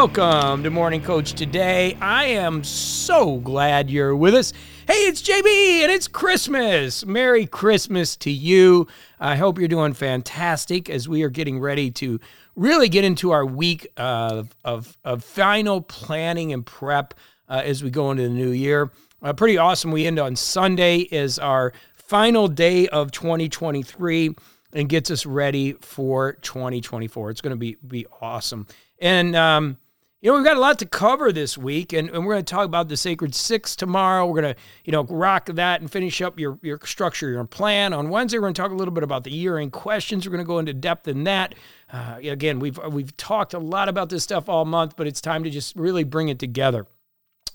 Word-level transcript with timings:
Welcome 0.00 0.62
to 0.62 0.70
Morning 0.70 1.02
Coach 1.02 1.34
today. 1.34 1.94
I 2.00 2.24
am 2.24 2.64
so 2.64 3.36
glad 3.36 3.90
you're 3.90 4.16
with 4.16 4.34
us. 4.34 4.54
Hey, 4.86 4.94
it's 4.94 5.20
JB 5.20 5.82
and 5.82 5.92
it's 5.92 6.08
Christmas. 6.08 7.04
Merry 7.04 7.44
Christmas 7.44 8.16
to 8.16 8.30
you. 8.30 8.86
I 9.20 9.36
hope 9.36 9.58
you're 9.58 9.68
doing 9.68 9.92
fantastic 9.92 10.88
as 10.88 11.06
we 11.06 11.22
are 11.22 11.28
getting 11.28 11.60
ready 11.60 11.90
to 11.90 12.18
really 12.56 12.88
get 12.88 13.04
into 13.04 13.30
our 13.30 13.44
week 13.44 13.88
of, 13.98 14.56
of, 14.64 14.96
of 15.04 15.22
final 15.22 15.82
planning 15.82 16.54
and 16.54 16.64
prep 16.64 17.12
uh, 17.50 17.60
as 17.62 17.84
we 17.84 17.90
go 17.90 18.10
into 18.10 18.22
the 18.22 18.30
new 18.30 18.52
year. 18.52 18.90
Uh, 19.20 19.34
pretty 19.34 19.58
awesome. 19.58 19.90
We 19.90 20.06
end 20.06 20.18
on 20.18 20.34
Sunday 20.34 21.00
is 21.00 21.38
our 21.38 21.74
final 21.92 22.48
day 22.48 22.88
of 22.88 23.12
2023 23.12 24.34
and 24.72 24.88
gets 24.88 25.10
us 25.10 25.26
ready 25.26 25.74
for 25.74 26.38
2024. 26.40 27.28
It's 27.28 27.42
going 27.42 27.50
to 27.50 27.58
be 27.58 27.76
be 27.86 28.06
awesome. 28.22 28.66
And, 28.98 29.36
um, 29.36 29.76
you 30.20 30.30
know, 30.30 30.36
we've 30.36 30.44
got 30.44 30.58
a 30.58 30.60
lot 30.60 30.78
to 30.80 30.86
cover 30.86 31.32
this 31.32 31.56
week, 31.56 31.94
and, 31.94 32.10
and 32.10 32.26
we're 32.26 32.34
going 32.34 32.44
to 32.44 32.50
talk 32.50 32.66
about 32.66 32.88
the 32.88 32.96
Sacred 32.96 33.34
Six 33.34 33.74
tomorrow. 33.74 34.26
We're 34.26 34.42
going 34.42 34.54
to, 34.54 34.60
you 34.84 34.92
know, 34.92 35.04
rock 35.04 35.46
that 35.46 35.80
and 35.80 35.90
finish 35.90 36.20
up 36.20 36.38
your, 36.38 36.58
your 36.60 36.78
structure, 36.84 37.30
your 37.30 37.44
plan. 37.44 37.94
On 37.94 38.10
Wednesday, 38.10 38.36
we're 38.36 38.42
going 38.42 38.54
to 38.54 38.60
talk 38.60 38.70
a 38.70 38.74
little 38.74 38.92
bit 38.92 39.02
about 39.02 39.24
the 39.24 39.30
year 39.30 39.56
end 39.56 39.72
questions. 39.72 40.26
We're 40.26 40.32
going 40.32 40.44
to 40.44 40.48
go 40.48 40.58
into 40.58 40.74
depth 40.74 41.08
in 41.08 41.24
that. 41.24 41.54
Uh, 41.90 42.16
again, 42.22 42.58
we've 42.58 42.78
we've 42.90 43.16
talked 43.16 43.54
a 43.54 43.58
lot 43.58 43.88
about 43.88 44.10
this 44.10 44.22
stuff 44.22 44.48
all 44.48 44.66
month, 44.66 44.94
but 44.94 45.06
it's 45.06 45.22
time 45.22 45.42
to 45.44 45.50
just 45.50 45.74
really 45.74 46.04
bring 46.04 46.28
it 46.28 46.38
together. 46.38 46.86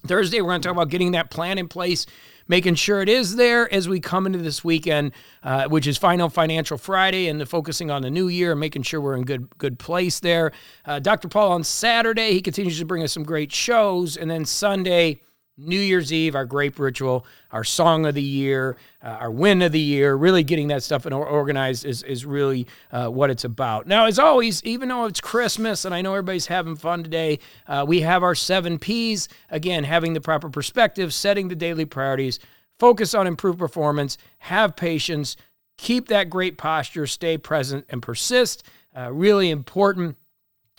Thursday, 0.08 0.42
we're 0.42 0.50
going 0.50 0.62
to 0.62 0.68
talk 0.68 0.76
about 0.76 0.90
getting 0.90 1.12
that 1.12 1.30
plan 1.30 1.58
in 1.58 1.68
place 1.68 2.06
making 2.48 2.76
sure 2.76 3.02
it 3.02 3.10
is 3.10 3.36
there 3.36 3.72
as 3.74 3.90
we 3.90 4.00
come 4.00 4.26
into 4.26 4.40
this 4.40 4.64
weekend, 4.64 5.12
uh, 5.44 5.68
which 5.68 5.88
is 5.88 5.98
Final 5.98 6.30
Financial 6.30 6.78
Friday, 6.78 7.28
and 7.28 7.40
the 7.40 7.46
focusing 7.46 7.90
on 7.90 8.02
the 8.02 8.12
new 8.12 8.28
year 8.28 8.52
and 8.52 8.60
making 8.60 8.84
sure 8.84 9.02
we're 9.02 9.16
in 9.16 9.24
good 9.24 9.58
good 9.58 9.80
place 9.80 10.20
there. 10.20 10.52
Uh, 10.86 11.00
Dr. 11.00 11.28
Paul 11.28 11.52
on 11.52 11.64
Saturday, 11.64 12.32
he 12.32 12.42
continues 12.42 12.80
to 12.80 12.86
bring 12.86 13.04
us 13.04 13.14
some 13.14 13.24
great 13.24 13.52
shows, 13.52 14.18
and 14.18 14.30
then 14.30 14.46
Sunday. 14.46 15.22
New 15.58 15.80
Year's 15.80 16.12
Eve, 16.12 16.36
our 16.36 16.46
grape 16.46 16.78
ritual, 16.80 17.26
our 17.52 17.64
song 17.64 18.06
of 18.06 18.14
the 18.14 18.22
year, 18.22 18.76
uh, 19.02 19.08
our 19.08 19.32
win 19.32 19.62
of 19.62 19.72
the 19.72 19.80
year, 19.80 20.16
really 20.16 20.44
getting 20.44 20.68
that 20.68 20.84
stuff 20.84 21.06
organized 21.10 21.86
is, 21.86 22.04
is 22.04 22.26
really 22.26 22.68
uh, 22.92 23.08
what 23.08 23.30
it's 23.30 23.46
about. 23.46 23.88
Now, 23.88 24.06
as 24.06 24.20
always, 24.20 24.62
even 24.64 24.90
though 24.90 25.06
it's 25.06 25.22
Christmas 25.22 25.86
and 25.86 25.96
I 25.96 26.02
know 26.02 26.12
everybody's 26.12 26.48
having 26.48 26.76
fun 26.76 27.04
today, 27.04 27.40
uh, 27.68 27.86
we 27.88 28.02
have 28.02 28.22
our 28.22 28.36
seven 28.36 28.78
P's. 28.78 29.30
Again, 29.50 29.86
having 29.86 30.14
the 30.14 30.22
proper 30.22 30.50
perspective, 30.50 31.14
setting 31.14 31.48
the 31.48 31.56
daily 31.56 31.86
priorities, 31.86 32.40
focus 32.78 33.14
on 33.14 33.26
improved 33.26 33.60
performance, 33.60 34.18
have 34.40 34.76
patience, 34.76 35.38
keep 35.78 36.10
that 36.10 36.30
great 36.30 36.58
posture, 36.58 37.08
stay 37.08 37.38
present, 37.38 37.86
and 37.90 38.02
persist. 38.02 38.64
Uh, 38.98 39.12
really 39.12 39.50
important 39.50 40.18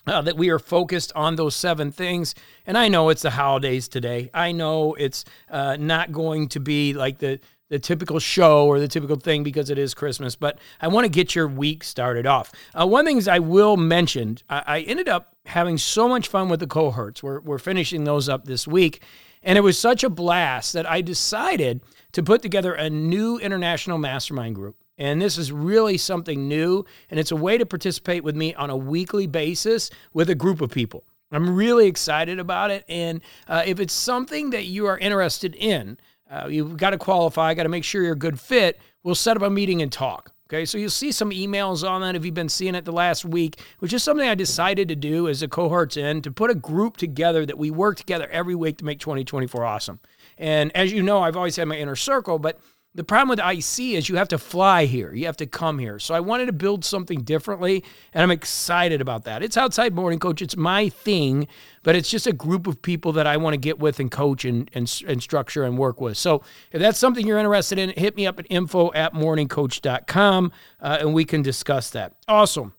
uh, 0.07 0.23
that 0.23 0.37
we 0.37 0.51
are 0.51 0.59
focused 0.59 1.13
on 1.15 1.37
those 1.37 1.57
seven 1.57 1.91
things. 1.91 2.35
And 2.67 2.79
I 2.79 2.89
know 2.89 3.09
it's 3.09 3.23
the 3.23 3.31
holidays 3.31 3.89
today. 3.89 4.31
I 4.33 4.53
know 4.53 4.95
it's 4.95 5.25
uh, 5.51 5.77
not 5.79 6.13
going 6.13 6.49
to 6.51 6.61
be 6.61 6.93
like 6.93 7.19
the 7.19 7.41
the 7.69 7.79
typical 7.79 8.21
show 8.21 8.67
or 8.67 8.79
the 8.79 8.87
typical 8.87 9.17
thing 9.17 9.43
because 9.43 9.71
it 9.71 9.79
is 9.79 9.93
Christmas, 9.93 10.37
but 10.37 10.59
I 10.81 10.89
want 10.89 11.05
to 11.05 11.09
get 11.09 11.35
your 11.35 11.49
week 11.49 11.83
started 11.83 12.25
off. 12.25 12.53
Uh, 12.73 12.87
one 12.87 13.05
thing 13.05 13.17
is 13.17 13.27
I 13.27 13.41
will 13.41 13.77
mention, 13.77 14.39
I, 14.49 14.63
I, 14.67 14.81
ended 14.83 15.09
up 15.09 15.35
having 15.47 15.77
so 15.77 16.09
much 16.09 16.29
fun 16.29 16.49
with 16.49 16.61
the 16.61 16.69
cohorts. 16.69 17.25
We're, 17.25 17.41
we're 17.41 17.59
finishing 17.59 18.05
those 18.05 18.29
up 18.29 18.45
this 18.45 18.69
week. 18.69 19.03
And 19.43 19.59
it 19.59 19.63
was 19.63 19.79
such 19.79 20.05
a 20.05 20.11
blast 20.11 20.75
that 20.75 20.89
I 20.89 21.01
decided 21.01 21.81
to 22.13 22.23
put 22.23 22.41
together 22.41 22.73
a 22.73 22.89
new 22.89 23.39
international 23.39 23.99
mastermind 23.99 24.55
group. 24.55 24.77
And 24.99 25.21
this 25.21 25.39
is 25.39 25.53
really 25.53 25.99
something 25.99 26.49
new. 26.49 26.85
And 27.11 27.21
it's 27.21 27.31
a 27.31 27.37
way 27.37 27.59
to 27.59 27.67
participate 27.67 28.25
with 28.25 28.37
me 28.37 28.55
on 28.55 28.71
a 28.71 28.77
weekly 28.77 29.27
basis 29.27 29.91
with 30.13 30.31
a 30.31 30.35
group 30.35 30.61
of 30.61 30.71
people. 30.71 31.05
I'm 31.33 31.55
really 31.55 31.87
excited 31.87 32.39
about 32.39 32.71
it. 32.71 32.85
And 32.89 33.21
uh, 33.49 33.63
if 33.67 33.81
it's 33.81 33.95
something 33.95 34.51
that 34.51 34.65
you 34.65 34.87
are 34.87 34.97
interested 34.99 35.55
in, 35.57 35.99
uh, 36.31 36.47
you've 36.49 36.77
got 36.77 36.91
to 36.91 36.99
qualify, 36.99 37.55
got 37.55 37.65
to 37.65 37.69
make 37.69 37.85
sure 37.85 38.03
you're 38.03 38.13
a 38.13 38.17
good 38.17 38.39
fit. 38.39 38.81
We'll 39.03 39.15
set 39.15 39.37
up 39.37 39.43
a 39.43 39.51
meeting 39.51 39.83
and 39.83 39.93
talk. 39.93 40.33
Okay, 40.49 40.65
so 40.65 40.79
you'll 40.79 40.91
see 40.91 41.11
some 41.11 41.31
emails 41.33 41.89
on 41.89 42.03
that 42.03 42.15
if 42.15 42.25
you've 42.25 42.33
been 42.33 42.49
seeing 42.49 42.77
it 42.77 42.85
the 42.85 42.93
last 42.93 43.25
week, 43.25 43.61
which 43.81 43.93
is 43.93 44.05
something 44.05 44.29
I 44.29 44.37
decided 44.37 44.87
to 44.89 44.95
do 44.95 45.29
as 45.29 45.41
the 45.41 45.49
cohort's 45.49 45.97
in 45.97 46.23
to 46.23 46.31
put 46.31 46.53
a 46.53 46.55
group 46.55 46.97
together 46.97 47.45
that 47.45 47.59
we 47.59 47.73
work 47.73 47.97
together 47.97 48.29
every 48.31 48.55
week 48.55 48.79
to 48.79 48.85
make 48.85 49.01
2024 49.01 49.65
awesome. 49.65 49.99
And 50.39 50.71
as 50.77 50.93
you 50.93 51.03
know, 51.03 51.19
I've 51.19 51.37
always 51.37 51.57
had 51.57 51.67
my 51.67 51.77
inner 51.77 51.97
circle, 51.97 52.39
but 52.39 52.61
the 52.97 53.05
problem 53.05 53.29
with 53.29 53.39
IC 53.39 53.95
is 53.95 54.09
you 54.09 54.17
have 54.17 54.29
to 54.29 54.39
fly 54.39 54.87
here. 54.87 55.13
You 55.15 55.27
have 55.27 55.37
to 55.37 55.47
come 55.47 55.79
here. 55.79 55.99
So 55.99 56.15
I 56.15 56.21
wanted 56.21 56.47
to 56.47 56.53
build 56.53 56.83
something 56.83 57.21
differently, 57.21 57.85
and 58.15 58.23
I'm 58.23 58.31
excited 58.31 59.03
about 59.03 59.25
that. 59.25 59.43
It's 59.43 59.59
outside 59.59 59.95
morning 59.95 60.19
coach. 60.19 60.41
It's 60.41 60.57
my 60.57 60.89
thing, 60.89 61.47
but 61.83 61.95
it's 61.95 62.11
just 62.11 62.27
a 62.27 62.33
group 62.33 62.67
of 62.67 62.81
people 62.81 63.13
that 63.13 63.27
I 63.27 63.37
want 63.37 63.53
to 63.53 63.59
get 63.59 63.79
with 63.79 64.01
and 64.01 64.11
coach 64.11 64.47
and, 64.47 64.71
and, 64.73 65.03
and 65.07 65.23
structure 65.23 65.65
and 65.65 65.77
work 65.77 66.01
with. 66.01 66.17
So 66.17 66.43
if 66.73 66.81
that's 66.81 66.99
something 66.99 67.27
you're 67.27 67.39
interested 67.39 67.79
in, 67.79 67.91
hit 67.91 68.17
me 68.17 68.27
up 68.27 68.39
at 68.39 68.47
info 68.49 68.91
at 68.95 69.13
morningcoach.com 69.13 70.53
uh, 70.81 70.97
and 70.99 71.13
we 71.13 71.27
can 71.27 71.43
discuss 71.43 71.91
that. 71.91 72.15
Awesome. 72.27 72.73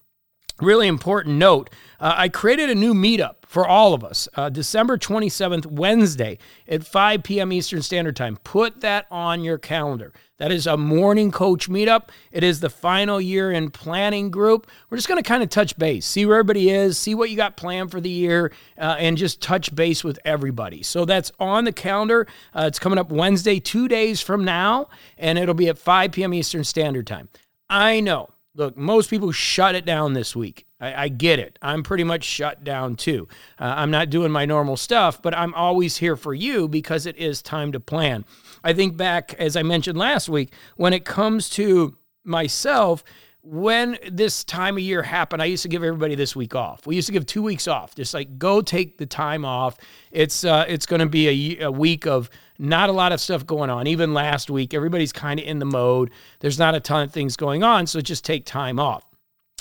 Really 0.60 0.88
important 0.88 1.36
note 1.36 1.70
uh, 2.00 2.14
I 2.16 2.28
created 2.28 2.70
a 2.70 2.74
new 2.74 2.94
meetup 2.94 3.36
for 3.46 3.66
all 3.66 3.94
of 3.94 4.04
us 4.04 4.28
uh, 4.34 4.48
December 4.48 4.98
27th, 4.98 5.66
Wednesday 5.66 6.38
at 6.68 6.84
5 6.84 7.22
p.m. 7.22 7.52
Eastern 7.52 7.82
Standard 7.82 8.14
Time. 8.16 8.38
Put 8.44 8.80
that 8.82 9.06
on 9.10 9.42
your 9.42 9.58
calendar. 9.58 10.12
That 10.38 10.52
is 10.52 10.68
a 10.68 10.76
morning 10.76 11.32
coach 11.32 11.68
meetup. 11.68 12.10
It 12.30 12.44
is 12.44 12.60
the 12.60 12.70
final 12.70 13.20
year 13.20 13.50
in 13.50 13.70
planning 13.70 14.30
group. 14.30 14.68
We're 14.88 14.96
just 14.96 15.08
going 15.08 15.20
to 15.20 15.28
kind 15.28 15.42
of 15.42 15.48
touch 15.48 15.76
base, 15.76 16.06
see 16.06 16.26
where 16.26 16.36
everybody 16.36 16.70
is, 16.70 16.96
see 16.96 17.14
what 17.14 17.30
you 17.30 17.36
got 17.36 17.56
planned 17.56 17.90
for 17.90 18.00
the 18.00 18.10
year, 18.10 18.52
uh, 18.78 18.96
and 18.98 19.16
just 19.16 19.40
touch 19.40 19.74
base 19.74 20.04
with 20.04 20.18
everybody. 20.24 20.84
So 20.84 21.04
that's 21.04 21.32
on 21.40 21.64
the 21.64 21.72
calendar. 21.72 22.28
Uh, 22.54 22.64
it's 22.68 22.78
coming 22.78 22.98
up 22.98 23.10
Wednesday, 23.10 23.58
two 23.58 23.88
days 23.88 24.20
from 24.20 24.44
now, 24.44 24.88
and 25.16 25.38
it'll 25.38 25.54
be 25.54 25.68
at 25.68 25.78
5 25.78 26.12
p.m. 26.12 26.34
Eastern 26.34 26.62
Standard 26.62 27.06
Time. 27.06 27.28
I 27.68 28.00
know 28.00 28.30
Look, 28.54 28.76
most 28.76 29.10
people 29.10 29.30
shut 29.30 29.74
it 29.74 29.84
down 29.84 30.14
this 30.14 30.34
week. 30.34 30.66
I, 30.80 31.04
I 31.04 31.08
get 31.08 31.38
it. 31.38 31.58
I'm 31.62 31.82
pretty 31.82 32.04
much 32.04 32.24
shut 32.24 32.64
down 32.64 32.96
too. 32.96 33.28
Uh, 33.58 33.74
I'm 33.76 33.90
not 33.90 34.10
doing 34.10 34.32
my 34.32 34.44
normal 34.46 34.76
stuff, 34.76 35.22
but 35.22 35.36
I'm 35.36 35.54
always 35.54 35.98
here 35.98 36.16
for 36.16 36.34
you 36.34 36.68
because 36.68 37.06
it 37.06 37.16
is 37.16 37.42
time 37.42 37.72
to 37.72 37.80
plan. 37.80 38.24
I 38.64 38.72
think 38.72 38.96
back, 38.96 39.34
as 39.34 39.56
I 39.56 39.62
mentioned 39.62 39.98
last 39.98 40.28
week, 40.28 40.52
when 40.76 40.92
it 40.92 41.04
comes 41.04 41.48
to 41.50 41.96
myself, 42.24 43.04
when 43.50 43.98
this 44.10 44.44
time 44.44 44.76
of 44.76 44.82
year 44.82 45.02
happened, 45.02 45.40
I 45.40 45.46
used 45.46 45.62
to 45.62 45.70
give 45.70 45.82
everybody 45.82 46.14
this 46.14 46.36
week 46.36 46.54
off. 46.54 46.86
We 46.86 46.96
used 46.96 47.06
to 47.06 47.12
give 47.12 47.24
two 47.24 47.42
weeks 47.42 47.66
off, 47.66 47.94
just 47.94 48.12
like 48.12 48.38
go 48.38 48.60
take 48.60 48.98
the 48.98 49.06
time 49.06 49.44
off. 49.44 49.78
It's 50.10 50.44
uh, 50.44 50.66
it's 50.68 50.84
going 50.84 51.00
to 51.00 51.06
be 51.06 51.58
a, 51.58 51.64
a 51.66 51.72
week 51.72 52.06
of 52.06 52.28
not 52.58 52.90
a 52.90 52.92
lot 52.92 53.12
of 53.12 53.20
stuff 53.20 53.46
going 53.46 53.70
on. 53.70 53.86
Even 53.86 54.12
last 54.12 54.50
week, 54.50 54.74
everybody's 54.74 55.12
kind 55.12 55.40
of 55.40 55.46
in 55.46 55.60
the 55.60 55.64
mode. 55.64 56.10
There's 56.40 56.58
not 56.58 56.74
a 56.74 56.80
ton 56.80 57.02
of 57.04 57.10
things 57.10 57.36
going 57.36 57.62
on, 57.62 57.86
so 57.86 58.02
just 58.02 58.22
take 58.22 58.44
time 58.44 58.78
off. 58.78 59.04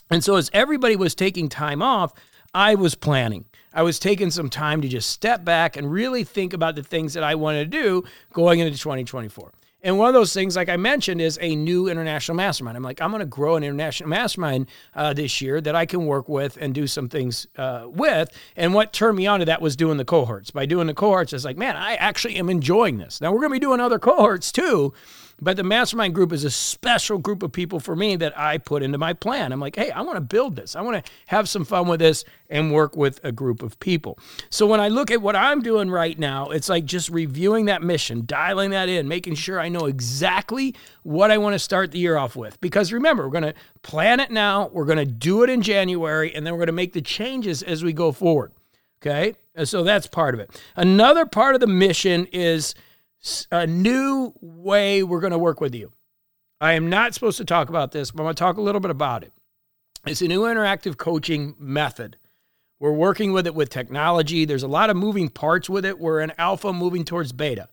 And 0.09 0.21
so, 0.21 0.35
as 0.35 0.49
everybody 0.53 0.97
was 0.97 1.15
taking 1.15 1.47
time 1.47 1.81
off, 1.81 2.13
I 2.53 2.75
was 2.75 2.93
planning. 2.93 3.45
I 3.73 3.83
was 3.83 3.99
taking 3.99 4.31
some 4.31 4.49
time 4.49 4.81
to 4.81 4.89
just 4.89 5.11
step 5.11 5.45
back 5.45 5.77
and 5.77 5.89
really 5.89 6.25
think 6.25 6.51
about 6.51 6.75
the 6.75 6.83
things 6.83 7.13
that 7.13 7.23
I 7.23 7.35
wanted 7.35 7.71
to 7.71 7.77
do 7.77 8.03
going 8.33 8.59
into 8.59 8.77
2024. 8.77 9.51
And 9.83 9.99
one 9.99 10.07
of 10.07 10.13
those 10.15 10.33
things, 10.33 10.55
like 10.55 10.69
I 10.69 10.77
mentioned, 10.77 11.21
is 11.21 11.38
a 11.39 11.55
new 11.55 11.88
international 11.88 12.35
mastermind. 12.35 12.75
I'm 12.75 12.83
like, 12.83 12.99
I'm 12.99 13.11
going 13.11 13.19
to 13.19 13.27
grow 13.27 13.55
an 13.55 13.63
international 13.63 14.09
mastermind 14.09 14.67
uh, 14.95 15.13
this 15.13 15.39
year 15.39 15.61
that 15.61 15.75
I 15.75 15.85
can 15.85 16.07
work 16.07 16.27
with 16.27 16.57
and 16.59 16.73
do 16.73 16.88
some 16.88 17.09
things 17.09 17.45
uh, 17.57 17.85
with. 17.85 18.29
And 18.55 18.73
what 18.73 18.91
turned 18.91 19.17
me 19.17 19.27
on 19.27 19.39
to 19.39 19.45
that 19.45 19.61
was 19.61 19.75
doing 19.75 19.97
the 19.97 20.05
cohorts. 20.05 20.49
By 20.49 20.65
doing 20.65 20.88
the 20.88 20.95
cohorts, 20.95 21.31
it's 21.31 21.45
like, 21.45 21.57
man, 21.57 21.75
I 21.75 21.93
actually 21.95 22.38
am 22.38 22.49
enjoying 22.49 22.97
this. 22.97 23.21
Now 23.21 23.31
we're 23.31 23.39
going 23.39 23.51
to 23.51 23.56
be 23.56 23.59
doing 23.59 23.79
other 23.79 24.00
cohorts 24.00 24.51
too. 24.51 24.94
But 25.39 25.56
the 25.56 25.63
mastermind 25.63 26.16
group 26.16 26.34
is 26.34 26.44
a 26.44 26.50
special 26.50 27.19
group 27.19 27.44
of 27.44 27.51
people 27.51 27.80
for 27.80 27.95
me 27.95 28.16
that 28.16 28.38
I 28.38 28.57
put 28.57 28.81
into 28.81 28.98
my 28.98 29.13
plan. 29.13 29.51
I'm 29.51 29.60
like, 29.60 29.75
hey, 29.75 29.92
I 29.92 30.01
want 30.01 30.16
to 30.16 30.22
build 30.22 30.56
this. 30.56 30.75
I 30.75 30.81
want 30.81 31.06
to 31.06 31.12
have 31.28 31.48
some 31.48 31.63
fun 31.63 31.88
with 31.88 32.00
this 32.00 32.25
and 32.50 32.74
work 32.74 32.98
with 32.98 33.19
a 33.24 33.31
group 33.31 33.62
of 33.62 33.80
people. 33.80 34.18
So 34.50 34.66
when 34.66 34.80
I 34.80 34.88
look 34.88 35.12
at 35.12 35.22
what 35.22 35.36
I'm 35.36 35.62
doing 35.62 35.92
right 35.92 36.18
now, 36.18 36.50
it's 36.50 36.69
like 36.69 36.86
just 36.86 37.10
reviewing 37.10 37.66
that 37.66 37.84
mission, 37.84 38.25
dialing 38.25 38.72
that 38.72 38.89
in, 38.89 39.07
making 39.07 39.36
sure 39.36 39.60
I 39.60 39.69
know 39.69 39.86
exactly 39.86 40.74
what 41.04 41.30
I 41.30 41.38
want 41.38 41.54
to 41.54 41.60
start 41.60 41.92
the 41.92 42.00
year 42.00 42.18
off 42.18 42.36
with. 42.36 42.60
Because 42.60 42.92
remember, 42.92 43.24
we're 43.24 43.39
going 43.39 43.54
to 43.54 43.60
plan 43.84 44.19
it 44.19 44.31
now, 44.31 44.69
we're 44.74 44.86
going 44.86 44.98
to 44.98 45.06
do 45.06 45.44
it 45.44 45.51
in 45.51 45.62
January, 45.62 46.34
and 46.34 46.48
then 46.48 46.54
we're 46.54 46.60
going 46.60 46.68
to 46.68 46.74
make 46.74 46.94
the 46.94 47.01
changes 47.01 47.62
as 47.62 47.84
we 47.84 47.94
go 47.94 48.12
forward. 48.12 48.54
Okay. 49.00 49.36
So 49.63 49.84
that's 49.84 50.07
part 50.07 50.34
of 50.34 50.39
it. 50.39 50.62
Another 50.75 51.28
part 51.28 51.54
of 51.54 51.62
the 51.62 51.68
mission 51.68 52.25
is 52.31 52.74
a 53.51 53.67
new 53.67 54.33
way 54.41 55.03
we're 55.03 55.19
going 55.19 55.31
to 55.31 55.37
work 55.37 55.61
with 55.61 55.75
you. 55.75 55.91
I 56.59 56.73
am 56.73 56.89
not 56.89 57.13
supposed 57.13 57.37
to 57.37 57.45
talk 57.45 57.69
about 57.69 57.91
this, 57.91 58.11
but 58.11 58.23
I'm 58.23 58.25
going 58.25 58.35
to 58.35 58.39
talk 58.39 58.57
a 58.57 58.61
little 58.61 58.81
bit 58.81 58.91
about 58.91 59.23
it. 59.23 59.31
It's 60.05 60.21
a 60.21 60.27
new 60.27 60.43
interactive 60.43 60.97
coaching 60.97 61.55
method. 61.59 62.17
We're 62.79 62.91
working 62.91 63.33
with 63.33 63.47
it 63.47 63.55
with 63.55 63.69
technology. 63.69 64.45
There's 64.45 64.63
a 64.63 64.67
lot 64.67 64.89
of 64.89 64.95
moving 64.95 65.29
parts 65.29 65.69
with 65.69 65.85
it. 65.85 65.99
We're 65.99 66.21
in 66.21 66.31
alpha 66.37 66.71
moving 66.71 67.03
towards 67.03 67.31
beta. 67.31 67.69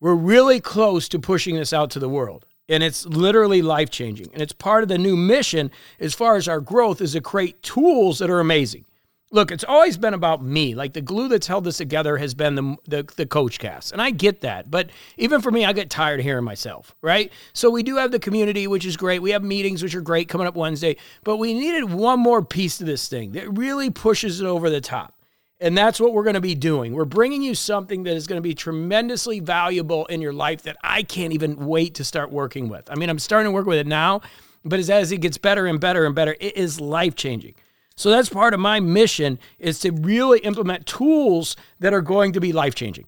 We're 0.00 0.14
really 0.14 0.60
close 0.60 1.08
to 1.08 1.18
pushing 1.18 1.56
this 1.56 1.72
out 1.72 1.90
to 1.92 1.98
the 1.98 2.08
world. 2.08 2.44
And 2.68 2.82
it's 2.82 3.06
literally 3.06 3.62
life 3.62 3.88
changing. 3.90 4.28
And 4.32 4.42
it's 4.42 4.52
part 4.52 4.82
of 4.82 4.90
the 4.90 4.98
new 4.98 5.16
mission 5.16 5.70
as 5.98 6.14
far 6.14 6.36
as 6.36 6.46
our 6.46 6.60
growth 6.60 7.00
is 7.00 7.12
to 7.12 7.20
create 7.20 7.62
tools 7.62 8.18
that 8.18 8.30
are 8.30 8.40
amazing. 8.40 8.84
Look, 9.30 9.50
it's 9.50 9.64
always 9.64 9.98
been 9.98 10.14
about 10.14 10.42
me. 10.42 10.74
Like 10.74 10.94
the 10.94 11.02
glue 11.02 11.28
that's 11.28 11.46
held 11.46 11.64
this 11.64 11.76
together 11.76 12.16
has 12.16 12.32
been 12.32 12.54
the, 12.54 12.76
the, 12.84 13.02
the 13.16 13.26
coach 13.26 13.58
cast. 13.58 13.92
And 13.92 14.00
I 14.00 14.10
get 14.10 14.40
that. 14.40 14.70
But 14.70 14.88
even 15.18 15.42
for 15.42 15.50
me, 15.50 15.66
I 15.66 15.74
get 15.74 15.90
tired 15.90 16.20
hearing 16.20 16.44
myself, 16.44 16.94
right? 17.02 17.30
So 17.52 17.68
we 17.68 17.82
do 17.82 17.96
have 17.96 18.10
the 18.10 18.18
community, 18.18 18.66
which 18.66 18.86
is 18.86 18.96
great. 18.96 19.20
We 19.20 19.30
have 19.32 19.42
meetings, 19.42 19.82
which 19.82 19.94
are 19.94 20.00
great 20.00 20.28
coming 20.28 20.46
up 20.46 20.56
Wednesday. 20.56 20.96
But 21.24 21.36
we 21.36 21.52
needed 21.52 21.92
one 21.92 22.20
more 22.20 22.42
piece 22.42 22.78
to 22.78 22.84
this 22.84 23.08
thing 23.08 23.32
that 23.32 23.52
really 23.52 23.90
pushes 23.90 24.40
it 24.40 24.46
over 24.46 24.70
the 24.70 24.80
top. 24.80 25.14
And 25.60 25.76
that's 25.76 26.00
what 26.00 26.14
we're 26.14 26.22
going 26.22 26.34
to 26.34 26.40
be 26.40 26.54
doing. 26.54 26.94
We're 26.94 27.04
bringing 27.04 27.42
you 27.42 27.54
something 27.54 28.04
that 28.04 28.14
is 28.14 28.26
going 28.28 28.38
to 28.38 28.48
be 28.48 28.54
tremendously 28.54 29.40
valuable 29.40 30.06
in 30.06 30.22
your 30.22 30.32
life 30.32 30.62
that 30.62 30.76
I 30.82 31.02
can't 31.02 31.32
even 31.32 31.66
wait 31.66 31.94
to 31.96 32.04
start 32.04 32.30
working 32.30 32.68
with. 32.68 32.88
I 32.90 32.94
mean, 32.94 33.10
I'm 33.10 33.18
starting 33.18 33.48
to 33.48 33.50
work 33.50 33.66
with 33.66 33.78
it 33.78 33.86
now, 33.86 34.20
but 34.64 34.78
as, 34.78 34.88
as 34.88 35.10
it 35.10 35.18
gets 35.18 35.36
better 35.36 35.66
and 35.66 35.80
better 35.80 36.06
and 36.06 36.14
better, 36.14 36.36
it 36.38 36.56
is 36.56 36.80
life 36.80 37.16
changing. 37.16 37.56
So 37.98 38.10
that's 38.10 38.28
part 38.28 38.54
of 38.54 38.60
my 38.60 38.78
mission 38.78 39.40
is 39.58 39.80
to 39.80 39.90
really 39.90 40.38
implement 40.40 40.86
tools 40.86 41.56
that 41.80 41.92
are 41.92 42.00
going 42.00 42.32
to 42.34 42.40
be 42.40 42.52
life 42.52 42.76
changing, 42.76 43.06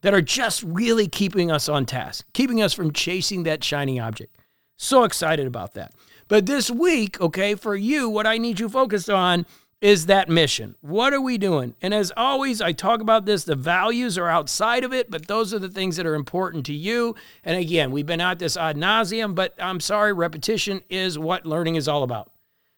that 0.00 0.14
are 0.14 0.22
just 0.22 0.62
really 0.62 1.08
keeping 1.08 1.50
us 1.50 1.68
on 1.68 1.84
task, 1.84 2.24
keeping 2.32 2.62
us 2.62 2.72
from 2.72 2.90
chasing 2.90 3.42
that 3.42 3.62
shining 3.62 4.00
object. 4.00 4.34
So 4.78 5.04
excited 5.04 5.46
about 5.46 5.74
that. 5.74 5.92
But 6.26 6.46
this 6.46 6.70
week, 6.70 7.20
okay, 7.20 7.54
for 7.54 7.76
you, 7.76 8.08
what 8.08 8.26
I 8.26 8.38
need 8.38 8.60
you 8.60 8.70
focused 8.70 9.10
on 9.10 9.44
is 9.82 10.06
that 10.06 10.30
mission. 10.30 10.74
What 10.80 11.12
are 11.12 11.20
we 11.20 11.36
doing? 11.36 11.74
And 11.82 11.92
as 11.92 12.10
always, 12.16 12.62
I 12.62 12.72
talk 12.72 13.02
about 13.02 13.26
this. 13.26 13.44
The 13.44 13.54
values 13.54 14.16
are 14.16 14.28
outside 14.28 14.84
of 14.84 14.94
it, 14.94 15.10
but 15.10 15.26
those 15.26 15.52
are 15.52 15.58
the 15.58 15.68
things 15.68 15.98
that 15.98 16.06
are 16.06 16.14
important 16.14 16.64
to 16.66 16.72
you. 16.72 17.14
And 17.44 17.58
again, 17.58 17.90
we've 17.90 18.06
been 18.06 18.22
at 18.22 18.38
this 18.38 18.56
ad 18.56 18.78
nauseum, 18.78 19.34
but 19.34 19.54
I'm 19.58 19.80
sorry, 19.80 20.14
repetition 20.14 20.80
is 20.88 21.18
what 21.18 21.44
learning 21.44 21.76
is 21.76 21.88
all 21.88 22.04
about. 22.04 22.32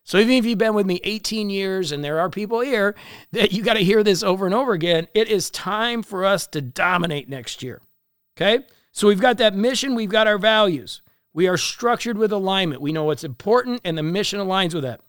So 0.05 0.19
even 0.19 0.35
if 0.35 0.45
you've 0.45 0.59
been 0.59 0.75
with 0.75 0.87
me 0.87 1.01
18 1.05 1.49
years 1.49 1.93
and 1.93 2.03
there 2.03 2.19
are 2.19 2.29
people 2.29 2.61
here 2.61 2.95
that 3.31 3.53
you 3.53 3.63
got 3.63 3.75
to 3.75 3.85
hear 3.85 4.03
this 4.03 4.23
over 4.23 4.47
and 4.47 4.55
over 4.55 4.73
again, 4.73 5.07
it 5.15 5.29
is 5.29 5.51
time 5.51 6.03
for 6.03 6.25
us 6.25 6.47
to 6.49 6.61
dominate 6.61 7.29
next 7.29 7.63
year. 7.63 7.81
Okay? 8.37 8.65
So 8.91 9.07
we've 9.07 9.21
got 9.21 9.39
that 9.39 9.55
mission, 9.55 9.95
we've 9.95 10.11
got 10.11 10.27
our 10.27 10.39
values. 10.39 11.03
We 11.33 11.49
are 11.49 11.57
structured 11.57 12.19
with 12.19 12.33
alignment. 12.33 12.83
We 12.83 12.93
know 12.93 13.05
what's 13.05 13.25
important 13.25 13.81
and 13.85 13.97
the 13.97 14.03
mission 14.03 14.41
aligns 14.41 14.75
with 14.75 14.83
that. 14.83 15.01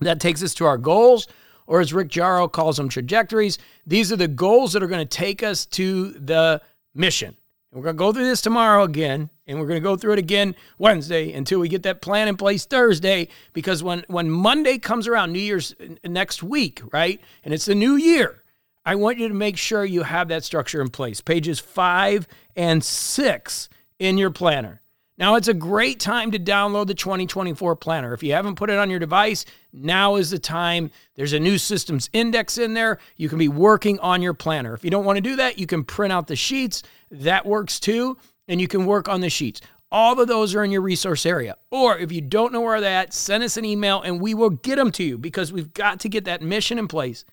That 0.00 0.20
takes 0.20 0.42
us 0.42 0.54
to 0.54 0.66
our 0.66 0.78
goals, 0.78 1.28
or 1.66 1.80
as 1.80 1.94
Rick 1.94 2.08
Jarow 2.08 2.50
calls 2.50 2.76
them, 2.76 2.88
trajectories. 2.88 3.58
These 3.86 4.10
are 4.10 4.16
the 4.16 4.28
goals 4.28 4.72
that 4.72 4.82
are 4.82 4.88
going 4.88 5.06
to 5.06 5.16
take 5.16 5.42
us 5.42 5.64
to 5.66 6.10
the 6.12 6.60
mission. 6.94 7.36
We're 7.70 7.82
going 7.82 7.96
to 7.96 7.98
go 7.98 8.12
through 8.12 8.24
this 8.24 8.42
tomorrow 8.42 8.82
again, 8.82 9.30
and 9.52 9.60
we're 9.60 9.66
going 9.66 9.80
to 9.80 9.84
go 9.84 9.96
through 9.96 10.14
it 10.14 10.18
again 10.18 10.56
Wednesday 10.78 11.32
until 11.32 11.60
we 11.60 11.68
get 11.68 11.84
that 11.84 12.02
plan 12.02 12.26
in 12.26 12.36
place 12.36 12.64
Thursday. 12.64 13.28
Because 13.52 13.82
when, 13.82 14.04
when 14.08 14.28
Monday 14.28 14.78
comes 14.78 15.06
around, 15.06 15.32
New 15.32 15.38
Year's 15.38 15.74
next 16.04 16.42
week, 16.42 16.82
right? 16.92 17.20
And 17.44 17.54
it's 17.54 17.66
the 17.66 17.74
new 17.74 17.94
year, 17.94 18.42
I 18.84 18.96
want 18.96 19.18
you 19.18 19.28
to 19.28 19.34
make 19.34 19.56
sure 19.56 19.84
you 19.84 20.02
have 20.02 20.28
that 20.28 20.42
structure 20.42 20.80
in 20.80 20.88
place. 20.88 21.20
Pages 21.20 21.60
five 21.60 22.26
and 22.56 22.82
six 22.82 23.68
in 23.98 24.18
your 24.18 24.30
planner. 24.30 24.80
Now, 25.18 25.34
it's 25.36 25.48
a 25.48 25.54
great 25.54 26.00
time 26.00 26.30
to 26.30 26.38
download 26.38 26.86
the 26.86 26.94
2024 26.94 27.76
planner. 27.76 28.14
If 28.14 28.22
you 28.22 28.32
haven't 28.32 28.56
put 28.56 28.70
it 28.70 28.78
on 28.78 28.88
your 28.88 28.98
device, 28.98 29.44
now 29.72 30.16
is 30.16 30.30
the 30.30 30.38
time. 30.38 30.90
There's 31.14 31.34
a 31.34 31.38
new 31.38 31.58
systems 31.58 32.08
index 32.12 32.56
in 32.56 32.72
there. 32.72 32.98
You 33.16 33.28
can 33.28 33.38
be 33.38 33.48
working 33.48 33.98
on 34.00 34.22
your 34.22 34.34
planner. 34.34 34.74
If 34.74 34.84
you 34.84 34.90
don't 34.90 35.04
want 35.04 35.18
to 35.18 35.20
do 35.20 35.36
that, 35.36 35.58
you 35.58 35.66
can 35.66 35.84
print 35.84 36.12
out 36.12 36.26
the 36.26 36.34
sheets. 36.34 36.82
That 37.10 37.44
works 37.44 37.78
too. 37.78 38.16
And 38.48 38.60
you 38.60 38.68
can 38.68 38.86
work 38.86 39.08
on 39.08 39.20
the 39.20 39.30
sheets. 39.30 39.60
All 39.90 40.18
of 40.18 40.26
those 40.26 40.54
are 40.54 40.64
in 40.64 40.70
your 40.70 40.80
resource 40.80 41.26
area. 41.26 41.56
Or 41.70 41.98
if 41.98 42.10
you 42.10 42.20
don't 42.20 42.52
know 42.52 42.62
where 42.62 42.80
they're 42.80 43.00
at, 43.00 43.12
send 43.12 43.44
us 43.44 43.56
an 43.56 43.64
email 43.64 44.00
and 44.00 44.20
we 44.20 44.34
will 44.34 44.50
get 44.50 44.76
them 44.76 44.90
to 44.92 45.04
you 45.04 45.18
because 45.18 45.52
we've 45.52 45.72
got 45.74 46.00
to 46.00 46.08
get 46.08 46.24
that 46.24 46.40
mission 46.40 46.78
in 46.78 46.88
place. 46.88 47.24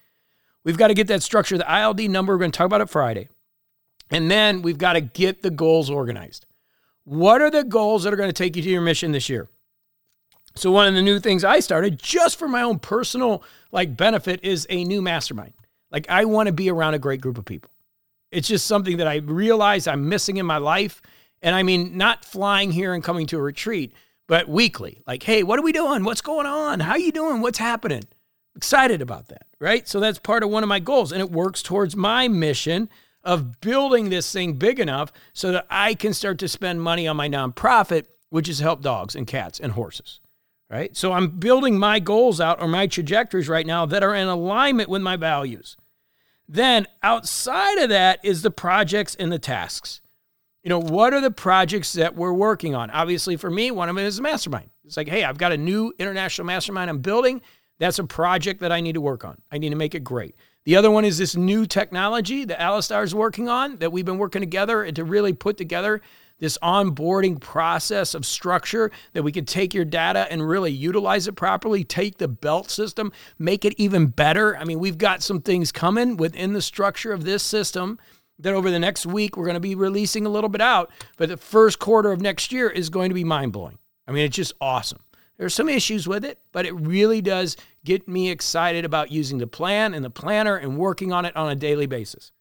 We've 0.66 0.78
got 0.78 0.90
to 0.90 0.94
get 0.94 1.08
that 1.08 1.24
structure, 1.24 1.58
the 1.58 1.80
ILD 1.82 2.02
number. 2.10 2.34
We're 2.34 2.40
going 2.40 2.52
to 2.52 2.58
talk 2.58 2.66
about 2.66 2.82
it 2.82 2.90
Friday. 2.90 3.30
And 4.12 4.30
then 4.30 4.62
we've 4.62 4.78
got 4.78 4.94
to 4.94 5.02
get 5.02 5.42
the 5.42 5.52
goals 5.52 5.90
organized. 5.90 6.46
What 7.06 7.42
are 7.42 7.50
the 7.50 7.64
goals 7.64 8.04
that 8.04 8.14
are 8.14 8.18
going 8.18 8.30
to 8.30 8.34
take 8.34 8.56
you 8.56 8.62
to 8.62 8.70
your 8.70 8.82
mission 8.82 9.12
this 9.12 9.30
year? 9.30 9.48
So 10.56 10.72
one 10.72 10.88
of 10.88 10.96
the 10.96 11.02
new 11.02 11.20
things 11.20 11.44
I 11.44 11.60
started 11.60 12.00
just 12.00 12.38
for 12.38 12.48
my 12.48 12.62
own 12.62 12.80
personal 12.80 13.44
like 13.72 13.96
benefit 13.96 14.42
is 14.44 14.68
a 14.70 14.84
new 14.84 15.02
mastermind. 15.02 15.54
Like 15.92 16.10
I 16.10 16.26
want 16.26 16.48
to 16.48 16.54
be 16.54 16.70
around 16.70 16.96
a 16.96 17.00
great 17.00 17.22
group 17.22 17.38
of 17.38 17.46
people. 17.46 17.72
It's 18.32 18.48
just 18.48 18.68
something 18.68 18.98
that 18.98 19.08
I 19.08 19.18
realize 19.18 19.88
I'm 19.88 20.10
missing 20.10 20.38
in 20.38 20.46
my 20.46 20.58
life. 20.58 21.02
And 21.42 21.56
I 21.56 21.64
mean, 21.64 21.98
not 21.98 22.26
flying 22.26 22.72
here 22.72 22.94
and 22.94 23.04
coming 23.04 23.26
to 23.28 23.38
a 23.38 23.42
retreat, 23.42 23.94
but 24.28 24.48
weekly. 24.48 25.02
Like, 25.08 25.24
hey, 25.24 25.44
what 25.44 25.58
are 25.58 25.64
we 25.64 25.72
doing? 25.72 26.04
What's 26.04 26.22
going 26.22 26.46
on? 26.46 26.82
How 26.82 26.96
you 26.96 27.12
doing? 27.12 27.42
What's 27.42 27.58
happening? 27.58 28.04
Excited 28.56 29.02
about 29.02 29.28
that, 29.30 29.48
right? 29.60 29.88
So 29.88 30.00
that's 30.00 30.20
part 30.20 30.44
of 30.44 30.50
one 30.50 30.64
of 30.64 30.70
my 30.70 30.80
goals, 30.80 31.12
and 31.12 31.22
it 31.22 31.32
works 31.32 31.62
towards 31.62 31.96
my 31.96 32.28
mission 32.28 32.90
of 33.24 33.62
building 33.62 34.10
this 34.10 34.32
thing 34.32 34.54
big 34.54 34.80
enough 34.80 35.12
so 35.34 35.52
that 35.52 35.66
I 35.70 35.94
can 35.94 36.14
start 36.14 36.40
to 36.40 36.48
spend 36.48 36.82
money 36.82 37.08
on 37.08 37.16
my 37.16 37.30
nonprofit, 37.30 38.06
which 38.30 38.50
is 38.50 38.60
help 38.60 38.82
dogs 38.82 39.16
and 39.16 39.26
cats 39.28 39.60
and 39.60 39.74
horses. 39.74 40.20
Right. 40.70 40.96
So 40.96 41.14
I'm 41.14 41.30
building 41.40 41.80
my 41.80 42.00
goals 42.00 42.40
out 42.40 42.62
or 42.62 42.68
my 42.68 42.86
trajectories 42.86 43.50
right 43.50 43.66
now 43.66 43.88
that 43.88 44.04
are 44.04 44.14
in 44.14 44.28
alignment 44.28 44.88
with 44.88 45.02
my 45.02 45.16
values. 45.16 45.76
Then 46.52 46.88
outside 47.04 47.78
of 47.78 47.90
that 47.90 48.20
is 48.24 48.42
the 48.42 48.50
projects 48.50 49.14
and 49.14 49.32
the 49.32 49.38
tasks. 49.38 50.02
You 50.64 50.70
know, 50.70 50.80
what 50.82 51.14
are 51.14 51.22
the 51.22 51.30
projects 51.30 51.94
that 51.94 52.16
we're 52.16 52.34
working 52.34 52.74
on? 52.74 52.90
Obviously, 52.90 53.38
for 53.38 53.52
me, 53.52 53.70
one 53.70 53.88
of 53.88 53.96
them 53.96 54.04
is 54.04 54.18
a 54.18 54.24
mastermind. 54.24 54.72
It's 54.84 54.98
like, 54.98 55.08
hey, 55.08 55.24
I've 55.24 55.38
got 55.38 55.52
a 55.52 55.58
new 55.58 55.94
international 56.00 56.48
mastermind 56.48 56.90
I'm 56.90 57.00
building. 57.00 57.42
That's 57.78 58.00
a 58.00 58.04
project 58.04 58.62
that 58.62 58.72
I 58.72 58.82
need 58.82 58.94
to 58.94 59.02
work 59.02 59.24
on. 59.24 59.40
I 59.52 59.60
need 59.60 59.70
to 59.70 59.76
make 59.76 59.94
it 59.94 60.04
great. 60.04 60.36
The 60.66 60.76
other 60.76 60.90
one 60.90 61.06
is 61.06 61.20
this 61.20 61.36
new 61.36 61.68
technology 61.68 62.46
that 62.46 62.60
Alistar 62.60 63.04
is 63.04 63.14
working 63.14 63.48
on 63.48 63.78
that 63.78 63.92
we've 63.92 64.04
been 64.04 64.18
working 64.18 64.42
together 64.42 64.92
to 64.92 65.04
really 65.04 65.34
put 65.34 65.56
together 65.56 66.02
this 66.40 66.58
onboarding 66.64 67.40
process 67.40 68.14
of 68.14 68.26
structure 68.26 68.92
that 69.14 69.24
we 69.24 69.32
could 69.32 69.48
take 69.48 69.74
your 69.74 69.86
data 69.86 70.28
and 70.32 70.48
really 70.48 70.72
utilize 70.72 71.28
it 71.28 71.34
properly, 71.34 71.84
take 71.84 72.18
the 72.18 72.28
belt 72.28 72.70
system, 72.70 73.12
make 73.38 73.66
it 73.66 73.74
even 73.78 74.08
better. 74.08 74.58
I 74.58 74.64
mean, 74.64 74.80
we've 74.80 74.98
got 74.98 75.22
some 75.22 75.42
things 75.42 75.72
coming 75.72 76.18
within 76.18 76.54
the 76.54 76.62
structure 76.62 77.12
of 77.12 77.24
this 77.24 77.44
system 77.44 78.00
that 78.40 78.54
over 78.54 78.72
the 78.72 78.80
next 78.80 79.06
week 79.06 79.36
we're 79.36 79.46
going 79.46 79.54
to 79.56 79.60
be 79.60 79.76
releasing 79.76 80.26
a 80.26 80.30
little 80.30 80.50
bit 80.50 80.62
out, 80.62 80.92
but 81.18 81.30
the 81.30 81.38
first 81.38 81.80
quarter 81.80 82.12
of 82.12 82.22
next 82.22 82.52
year 82.52 82.70
is 82.70 82.90
going 82.90 83.10
to 83.10 83.16
be 83.16 83.24
mind 83.24 83.54
blowing. 83.54 83.78
I 84.08 84.12
mean, 84.12 84.26
it's 84.26 84.36
just 84.36 84.54
awesome. 84.60 85.00
There's 85.38 85.54
some 85.54 85.70
issues 85.70 86.08
with 86.08 86.26
it, 86.26 86.40
but 86.52 86.66
it 86.66 86.74
really 86.74 87.22
does 87.22 87.56
get 87.86 88.08
me 88.08 88.30
excited 88.30 88.84
about 88.84 89.12
using 89.12 89.38
the 89.38 89.48
plan 89.48 89.94
and 89.94 90.04
the 90.04 90.10
planner 90.10 90.56
and 90.58 90.78
working 90.78 91.14
on 91.14 91.26
it 91.26 91.36
on 91.36 91.50
a 91.50 91.56
daily 91.56 91.86
basis. 91.86 92.32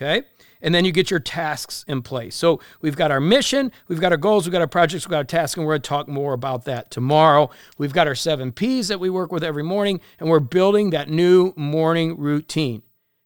Okay. 0.00 0.22
And 0.60 0.74
then 0.74 0.84
you 0.84 0.92
get 0.92 1.10
your 1.10 1.20
tasks 1.20 1.84
in 1.88 2.02
place. 2.02 2.34
So 2.34 2.60
we've 2.80 2.96
got 2.96 3.10
our 3.10 3.20
mission, 3.20 3.72
we've 3.88 4.00
got 4.00 4.12
our 4.12 4.18
goals, 4.18 4.44
we've 4.44 4.52
got 4.52 4.60
our 4.60 4.68
projects, 4.68 5.04
we've 5.04 5.10
got 5.10 5.18
our 5.18 5.24
tasks, 5.24 5.56
and 5.56 5.66
we're 5.66 5.74
going 5.74 5.82
to 5.82 5.88
talk 5.88 6.08
more 6.08 6.32
about 6.32 6.64
that 6.64 6.90
tomorrow. 6.90 7.50
We've 7.78 7.92
got 7.92 8.08
our 8.08 8.14
seven 8.14 8.52
P's 8.52 8.88
that 8.88 8.98
we 8.98 9.10
work 9.10 9.30
with 9.30 9.44
every 9.44 9.62
morning, 9.62 10.00
and 10.18 10.28
we're 10.28 10.40
building 10.40 10.90
that 10.90 11.08
new 11.08 11.52
morning 11.56 12.16
routine. 12.16 12.82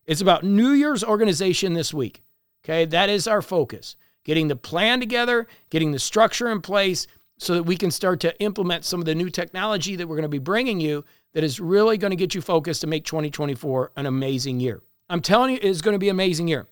It's 0.06 0.20
about 0.20 0.44
New 0.44 0.72
Year's 0.72 1.04
organization 1.04 1.74
this 1.74 1.94
week. 1.94 2.22
Okay. 2.64 2.84
That 2.84 3.08
is 3.08 3.26
our 3.26 3.42
focus 3.42 3.96
getting 4.24 4.48
the 4.48 4.56
plan 4.56 5.00
together, 5.00 5.48
getting 5.70 5.90
the 5.90 5.98
structure 5.98 6.48
in 6.48 6.60
place, 6.60 7.06
so 7.38 7.54
that 7.54 7.64
we 7.64 7.76
can 7.76 7.90
start 7.90 8.20
to 8.20 8.38
implement 8.40 8.84
some 8.84 9.00
of 9.00 9.06
the 9.06 9.14
new 9.14 9.28
technology 9.28 9.96
that 9.96 10.06
we're 10.06 10.16
going 10.16 10.22
to 10.22 10.28
be 10.28 10.38
bringing 10.38 10.78
you 10.78 11.04
that 11.32 11.42
is 11.42 11.58
really 11.58 11.98
going 11.98 12.12
to 12.12 12.16
get 12.16 12.34
you 12.34 12.40
focused 12.40 12.82
to 12.82 12.86
make 12.86 13.04
2024 13.04 13.92
an 13.96 14.06
amazing 14.06 14.60
year. 14.60 14.80
I'm 15.12 15.20
telling 15.20 15.50
you, 15.50 15.58
it 15.58 15.64
is 15.64 15.82
going 15.82 15.94
to 15.94 15.98
be 15.98 16.08
an 16.08 16.16
amazing 16.16 16.48
year. 16.48 16.66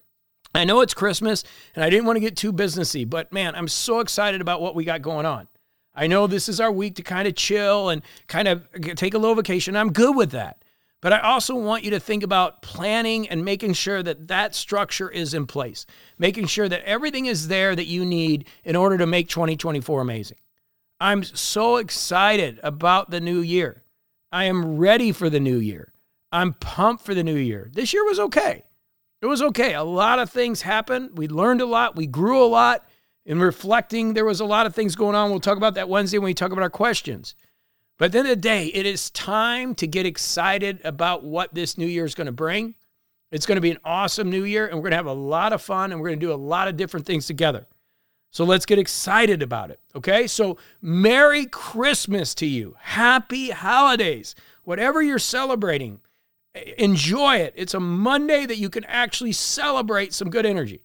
I 0.55 0.65
know 0.65 0.81
it's 0.81 0.95
Christmas 0.95 1.45
and 1.75 1.85
I 1.85 1.91
didn't 1.91 2.07
want 2.07 2.17
to 2.17 2.21
get 2.21 2.39
too 2.39 2.55
businessy, 2.55 3.09
but 3.09 3.31
man, 3.35 3.55
I'm 3.55 3.69
so 3.69 4.01
excited 4.01 4.41
about 4.41 4.63
what 4.63 4.75
we 4.75 4.83
got 4.83 5.03
going 5.03 5.27
on. 5.27 5.47
I 5.95 6.07
know 6.07 6.27
this 6.27 6.49
is 6.49 6.59
our 6.59 6.73
week 6.73 6.95
to 6.97 7.03
kind 7.03 7.29
of 7.29 7.35
chill 7.35 7.91
and 7.91 8.01
kind 8.29 8.49
of 8.49 8.67
take 8.97 9.13
a 9.13 9.19
little 9.19 9.35
vacation. 9.35 9.77
I'm 9.77 9.93
good 9.93 10.17
with 10.17 10.31
that. 10.31 10.65
But 11.03 11.13
I 11.13 11.21
also 11.21 11.55
want 11.55 11.85
you 11.85 11.91
to 11.91 12.01
think 12.01 12.23
about 12.23 12.63
planning 12.63 13.29
and 13.29 13.45
making 13.45 13.75
sure 13.75 14.03
that 14.03 14.29
that 14.29 14.55
structure 14.55 15.11
is 15.11 15.35
in 15.35 15.47
place, 15.47 15.85
making 16.19 16.47
sure 16.47 16.69
that 16.69 16.83
everything 16.85 17.27
is 17.27 17.49
there 17.49 17.77
that 17.77 17.89
you 17.89 18.07
need 18.07 18.47
in 18.65 18.75
order 18.75 18.97
to 18.97 19.07
make 19.07 19.29
2024 19.29 20.01
amazing. 20.01 20.39
I'm 20.99 21.25
so 21.25 21.77
excited 21.77 22.59
about 22.63 23.11
the 23.11 23.21
new 23.21 23.41
year. 23.41 23.83
I 24.33 24.45
am 24.45 24.79
ready 24.79 25.13
for 25.13 25.29
the 25.29 25.41
new 25.41 25.59
year. 25.59 25.90
I'm 26.33 26.55
pumped 26.55 27.05
for 27.05 27.15
the 27.15 27.25
new 27.25 27.37
year. 27.37 27.71
This 27.73 27.93
year 27.93 28.05
was 28.05 28.19
okay. 28.19 28.65
It 29.21 29.27
was 29.27 29.43
okay. 29.43 29.75
A 29.75 29.83
lot 29.83 30.19
of 30.19 30.31
things 30.31 30.63
happened. 30.63 31.19
We 31.19 31.29
learned 31.29 31.61
a 31.61 31.67
lot. 31.67 31.97
We 31.97 32.07
grew 32.07 32.43
a 32.43 32.47
lot. 32.47 32.89
In 33.27 33.39
reflecting, 33.39 34.15
there 34.15 34.25
was 34.25 34.41
a 34.41 34.47
lot 34.47 34.67
of 34.67 34.75
things 34.75 34.97
going 34.97 35.15
on. 35.15 35.31
We'll 35.31 35.41
talk 35.41 35.59
about 35.59 35.75
that 35.75 35.89
Wednesday 35.89 36.19
when 36.19 36.27
we 36.27 36.35
talk 36.35 36.53
about 36.53 36.63
our 36.63 36.71
questions. 36.71 37.35
But 37.99 38.07
at 38.07 38.13
the 38.13 38.19
end 38.21 38.29
of 38.29 38.31
the 38.31 38.37
day, 38.37 38.67
it 38.69 38.87
is 38.87 39.11
time 39.11 39.75
to 39.75 39.87
get 39.87 40.07
excited 40.07 40.81
about 40.85 41.23
what 41.23 41.55
this 41.55 41.77
new 41.77 41.87
year 41.87 42.07
is 42.07 42.15
going 42.15 42.27
to 42.27 42.33
bring. 42.33 42.75
It's 43.31 43.45
going 43.45 43.57
to 43.57 43.63
be 43.63 43.71
an 43.71 43.79
awesome 43.85 44.31
new 44.31 44.45
year, 44.45 44.67
and 44.67 44.77
we're 44.77 44.85
going 44.85 44.93
to 44.93 44.97
have 44.97 45.07
a 45.07 45.13
lot 45.13 45.53
of 45.53 45.61
fun, 45.61 45.93
and 45.93 46.01
we're 46.01 46.09
going 46.09 46.19
to 46.19 46.27
do 46.27 46.33
a 46.33 46.35
lot 46.35 46.67
of 46.67 46.79
different 46.79 47.05
things 47.05 47.27
together. 47.27 47.67
So 48.31 48.45
let's 48.45 48.65
get 48.65 48.79
excited 48.79 49.43
about 49.43 49.71
it. 49.71 49.81
Okay. 49.95 50.27
So, 50.27 50.57
Merry 50.81 51.47
Christmas 51.47 52.35
to 52.37 52.47
you. 52.47 52.77
Happy 52.79 53.51
holidays. 53.51 54.35
Whatever 54.65 55.03
you're 55.03 55.19
celebrating, 55.19 56.01
enjoy 56.55 57.37
it. 57.37 57.55
It's 57.57 57.75
a 57.75 57.81
Monday 57.81 58.47
that 58.47 58.59
you 58.59 58.71
can 58.71 58.85
actually 58.85 59.33
celebrate 59.33 60.13
some 60.13 60.31
good 60.31 60.47
energy. 60.47 60.85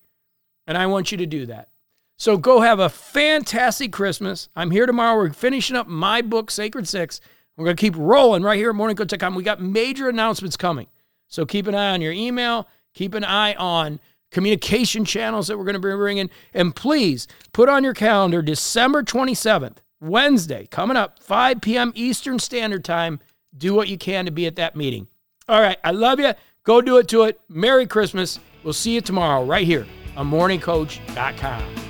And 0.67 0.77
I 0.77 0.87
want 0.87 1.11
you 1.11 1.17
to 1.19 1.25
do 1.25 1.45
that. 1.47 1.69
So 2.17 2.37
go 2.37 2.61
have 2.61 2.79
a 2.79 2.89
fantastic 2.89 3.91
Christmas. 3.91 4.49
I'm 4.55 4.71
here 4.71 4.85
tomorrow. 4.85 5.17
We're 5.17 5.33
finishing 5.33 5.75
up 5.75 5.87
my 5.87 6.21
book, 6.21 6.49
Sacred 6.49 6.87
Six. 6.87 7.19
We're 7.57 7.65
going 7.65 7.77
to 7.77 7.81
keep 7.81 7.95
rolling 7.97 8.43
right 8.43 8.57
here 8.57 8.69
at 8.69 8.75
morningcoach.com. 8.75 9.35
We 9.35 9.43
got 9.43 9.61
major 9.61 10.09
announcements 10.09 10.57
coming. 10.57 10.87
So 11.27 11.45
keep 11.45 11.67
an 11.67 11.75
eye 11.75 11.91
on 11.91 12.01
your 12.01 12.11
email. 12.11 12.67
Keep 12.93 13.13
an 13.13 13.23
eye 13.23 13.53
on 13.55 13.99
communication 14.31 15.05
channels 15.05 15.47
that 15.47 15.57
we're 15.57 15.63
going 15.63 15.75
to 15.75 15.79
be 15.79 15.93
bringing. 15.95 16.29
And 16.53 16.75
please 16.75 17.27
put 17.53 17.69
on 17.69 17.83
your 17.83 17.93
calendar 17.93 18.41
December 18.41 19.03
27th, 19.03 19.77
Wednesday, 20.01 20.67
coming 20.67 20.97
up, 20.97 21.21
5 21.21 21.61
p.m. 21.61 21.91
Eastern 21.95 22.39
Standard 22.39 22.83
Time. 22.83 23.19
Do 23.57 23.73
what 23.73 23.87
you 23.87 23.97
can 23.97 24.25
to 24.25 24.31
be 24.31 24.45
at 24.45 24.57
that 24.57 24.75
meeting. 24.75 25.07
All 25.47 25.61
right. 25.61 25.77
I 25.83 25.91
love 25.91 26.19
you. 26.19 26.33
Go 26.63 26.81
do 26.81 26.97
it 26.97 27.07
to 27.09 27.23
it. 27.23 27.39
Merry 27.49 27.85
Christmas. 27.85 28.39
We'll 28.63 28.73
see 28.73 28.95
you 28.95 29.01
tomorrow 29.01 29.43
right 29.45 29.65
here 29.65 29.85
on 30.17 30.29
morningcoach.com. 30.29 31.84